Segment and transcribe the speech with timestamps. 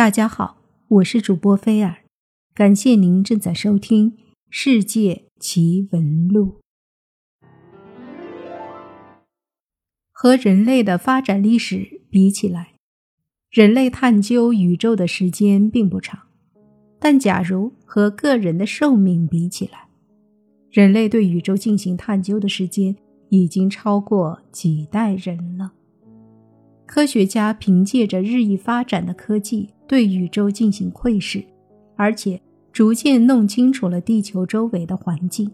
[0.00, 0.56] 大家好，
[0.88, 2.04] 我是主播菲尔，
[2.54, 4.12] 感谢您正在收听
[4.48, 6.62] 《世界奇闻录》。
[10.10, 12.76] 和人类的发展历史比起来，
[13.50, 16.28] 人类探究宇宙的时间并不长。
[16.98, 19.88] 但假如和个人的寿命比起来，
[20.70, 22.96] 人类对宇宙进行探究的时间
[23.28, 25.72] 已经超过几代人了。
[26.92, 29.68] 科学家凭借着日益发展的科技。
[29.86, 31.40] 对宇宙进行窥视，
[31.94, 32.40] 而且
[32.72, 35.48] 逐渐弄清楚了地球周围的环境。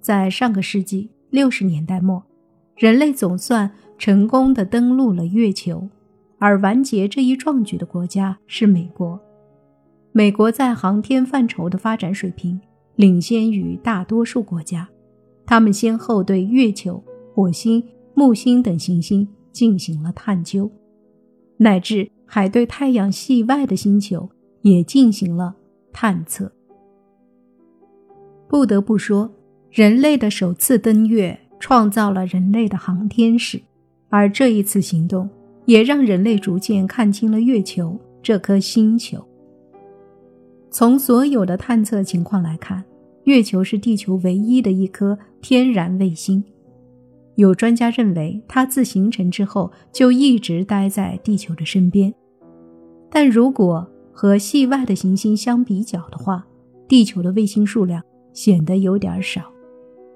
[0.00, 2.22] 在上个世纪六十年代末，
[2.76, 5.88] 人类总算成功的登陆了月球，
[6.38, 9.20] 而完结这一壮举的国家是美国。
[10.12, 12.60] 美国在航天范畴的发展水平
[12.94, 14.88] 领先于大多数国家，
[15.44, 17.02] 他们先后对月球、
[17.34, 17.82] 火星、
[18.14, 19.26] 木星等行星
[19.58, 20.70] 进行了探究，
[21.56, 22.10] 乃至。
[22.30, 24.28] 还对太阳系外的星球
[24.60, 25.56] 也进行了
[25.94, 26.52] 探测。
[28.46, 29.32] 不得不说，
[29.70, 33.58] 人类的首次登月创造了人类的航天史，
[34.10, 35.26] 而这一次行动
[35.64, 39.26] 也让人类逐渐看清了月球这颗星球。
[40.70, 42.84] 从所有的探测情况来看，
[43.24, 46.44] 月球是地球唯一的一颗天然卫星。
[47.38, 52.12] 有专家认为，它自形成之后就一直待在地球的身边。
[53.08, 56.44] 但如果和系外的行星相比较的话，
[56.88, 59.42] 地球的卫星数量显得有点少。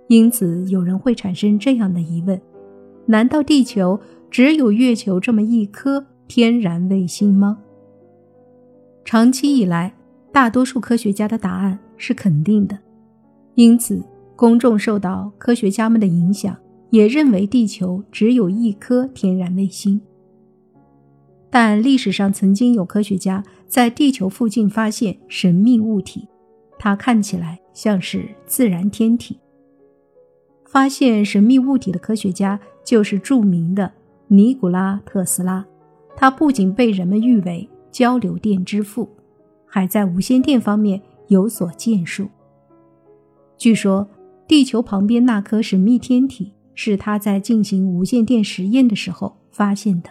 [0.08, 2.40] 因此，有人会产生这样的疑问：
[3.06, 7.56] 难道地球只有月球这么一颗天然卫星吗？
[9.04, 9.94] 长期以来，
[10.32, 12.76] 大多数科学家的答案是肯定的。
[13.54, 14.02] 因此，
[14.34, 16.56] 公众受到科学家们的影响。
[16.92, 19.98] 也认为地球只有一颗天然卫星，
[21.48, 26.28] 但历史上曾经有科学家在地球附近发现神秘物体，
[26.78, 29.38] 它看起来像是自然天体。
[30.66, 33.90] 发现神秘物体的科学家就是著名的
[34.28, 35.64] 尼古拉特斯拉，
[36.14, 39.08] 他不仅被人们誉为交流电之父，
[39.64, 42.28] 还在无线电方面有所建树。
[43.56, 44.06] 据说，
[44.46, 46.52] 地球旁边那颗神秘天体。
[46.74, 50.10] 是他在进行无线电实验的时候发现的。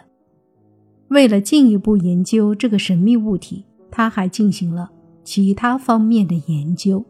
[1.08, 4.90] 为了进一步研究这个神秘物体，他还进行了
[5.22, 7.04] 其他方面的研究。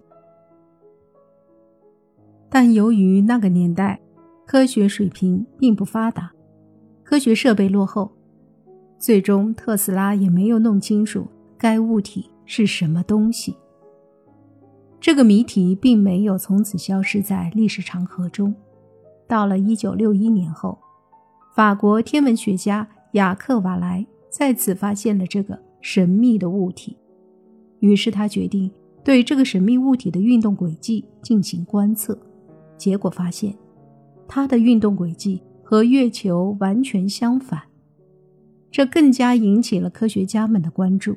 [2.49, 4.01] 但由于那个年代
[4.45, 6.33] 科学水平并不发达，
[7.05, 8.11] 科学设备落后，
[8.99, 11.27] 最终特斯拉也没有弄清楚
[11.57, 13.57] 该物体是什么东西。
[15.01, 18.55] 这个谜题并没有从此消失在历史长河中。
[19.27, 20.79] 到了一九六一年后，
[21.55, 26.97] 法国天文学家雅克瓦莱再次发现了这个神秘的物体，
[27.81, 28.71] 于是他决定
[29.05, 32.19] 对这个神秘物体的运动轨迹进行观测。
[32.77, 33.55] 结果发现，
[34.27, 37.63] 它的运动轨迹和月球完全相反，
[38.71, 41.17] 这更加引起了科学家们的关注。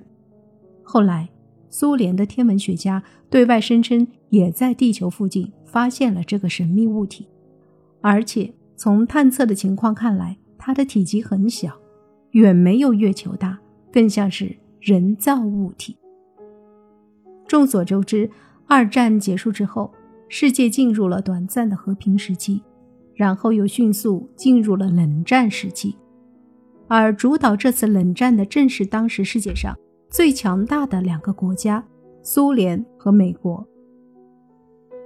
[0.83, 1.29] 后来，
[1.69, 7.27] 苏联的天文学家对外声称也在地球附近发现了这个神秘物体。
[8.07, 11.71] 而且从探测的情况看来，它的体积很小，
[12.33, 13.57] 远没有月球大，
[13.91, 15.97] 更像是人造物体。
[17.47, 18.29] 众所周知，
[18.67, 19.91] 二战结束之后，
[20.29, 22.61] 世界进入了短暂的和平时期，
[23.15, 25.97] 然后又迅速进入了冷战时期。
[26.87, 29.75] 而主导这次冷战的正是当时世界上
[30.11, 31.83] 最强大的两个国家——
[32.21, 33.67] 苏联和美国。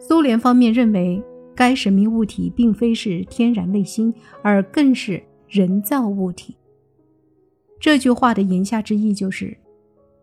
[0.01, 1.23] 苏联方面认为。
[1.59, 6.55] 该神秘物体并非是天然卫星，而更是人造物体。
[7.81, 9.57] 这句话的言下之意就是，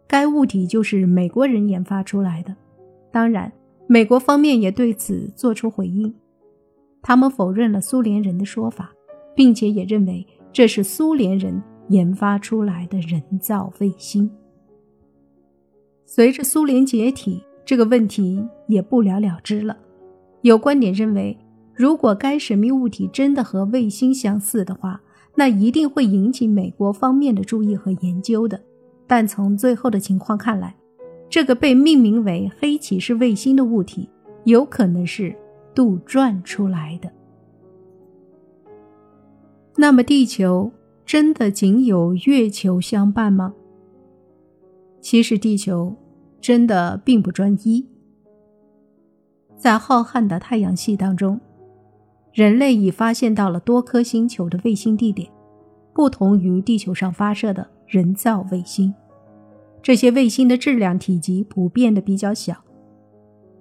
[0.08, 2.56] 该物体就是美国人研发出来的。
[3.12, 3.52] 当然，
[3.86, 6.14] 美国方面也对此做出回应，
[7.02, 8.91] 他们否认了苏联人的说法，
[9.34, 14.30] 并且也认为这是苏联人研发出来的人造卫星。
[16.06, 19.77] 随着苏联解体，这个问题也不了了之了。
[20.47, 21.37] 有观点认为，
[21.75, 25.01] 如果该神秘物体真的和卫星相似的话，
[25.34, 28.60] 那一定会引起美国方面的注意和研究的。
[29.09, 30.77] 但从最后的情况看来，
[31.28, 34.09] 这个被命名为“黑骑士卫星”的物体
[34.45, 35.34] 有可能是
[35.75, 37.10] 杜撰出来的。
[39.77, 40.71] 那么，地球
[41.04, 43.53] 真的仅有月球相伴吗？
[45.01, 45.97] 其实，地球
[46.41, 47.84] 真的并不专一。
[49.56, 51.41] 在浩瀚的太阳系当中，
[52.32, 55.28] 人类已发现到了多颗星球的卫星地点，
[55.94, 58.92] 不同于地球上发射的人造卫星。
[59.82, 62.54] 这些卫星的质量、体积普遍的比较小。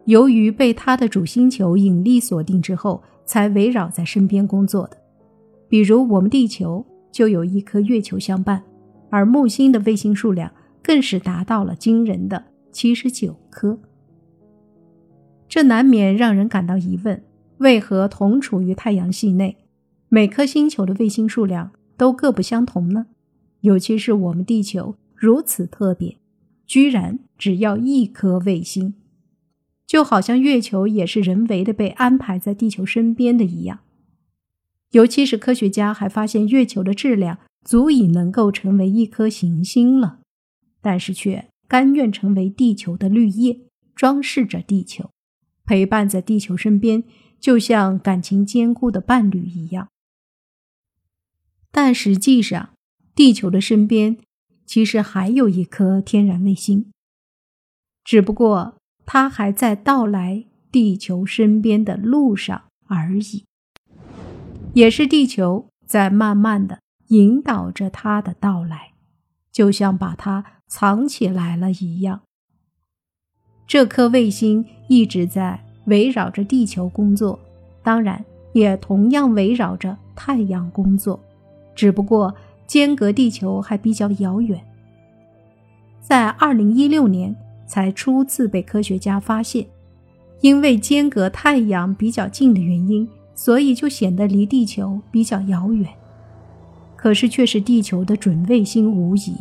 [0.05, 4.97] 由于被它的主星球引力锁定之后，才围绕在身边工作的。
[5.67, 8.61] 比如我们地球就有一颗月球相伴，
[9.09, 10.51] 而木星的卫星数量
[10.83, 13.79] 更是达到了惊人的七十九颗。
[15.47, 17.23] 这难免让人感到疑问：
[17.57, 19.57] 为何同处于太阳系内，
[20.09, 23.07] 每颗星球的卫星数量都各不相同呢？
[23.61, 26.17] 尤其是我们地球如此特别，
[26.67, 28.93] 居然只要一颗卫星。
[29.87, 33.79] 就好像月球也是人为的被安排在地球身边的一样，
[34.91, 40.19] 尤其是科学家还发现月球的质量足以能够成为一颗行星了，
[40.81, 43.61] 但是却甘愿成为地球的绿叶，
[43.95, 45.11] 装饰着地球，
[45.65, 47.03] 陪伴在地球身边，
[47.39, 49.89] 就像感情坚固的伴侣一样。
[51.71, 52.69] 但实际上，
[53.13, 54.17] 地球的身边
[54.65, 56.91] 其实还有一颗天然卫星，
[58.03, 58.75] 只不过。
[59.07, 63.45] 它还在到来地球身边的路上而已，
[64.73, 66.79] 也是地球在慢慢的
[67.09, 68.93] 引导着它的到来，
[69.51, 72.23] 就像把它藏起来了一样。
[73.67, 77.39] 这颗卫星一直在围绕着地球工作，
[77.83, 78.23] 当然
[78.53, 81.19] 也同样围绕着太阳工作，
[81.73, 82.33] 只不过
[82.67, 84.59] 间隔地球还比较遥远。
[86.01, 87.35] 在二零一六年。
[87.67, 89.65] 才初次被科学家发现，
[90.41, 95.89] 因为间隔太阳比较近的原因，所以就显得离地球比较遥远。
[96.95, 99.35] 可是却是地球的准卫星无疑。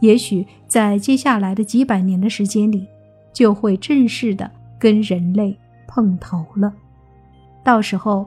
[0.00, 2.86] 也许在接下来的几百年的时间里，
[3.32, 5.56] 就会正式的跟人类
[5.86, 6.72] 碰头了。
[7.64, 8.26] 到时候，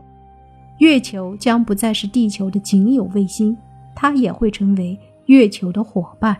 [0.80, 3.56] 月球将不再是地球的仅有卫星，
[3.96, 6.38] 它也会成为月球的伙伴，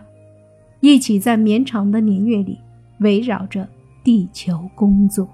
[0.80, 2.58] 一起在绵长的年月里。
[3.00, 3.68] 围绕着
[4.02, 5.28] 地球工作。